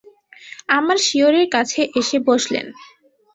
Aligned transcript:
আমার 0.69 0.97
শিয়রের 1.07 1.47
কাছে 1.49 1.81
এসে 1.95 2.17
বসলেন। 2.27 2.65